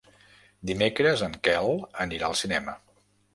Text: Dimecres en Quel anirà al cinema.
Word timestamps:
Dimecres 0.69 1.23
en 1.27 1.35
Quel 1.49 1.69
anirà 2.07 2.31
al 2.31 2.39
cinema. 2.41 2.75